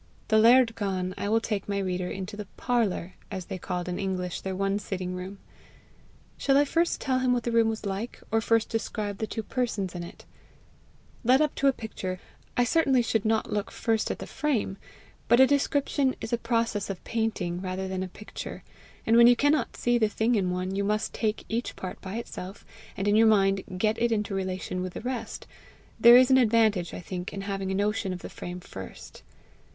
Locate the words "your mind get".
23.15-24.01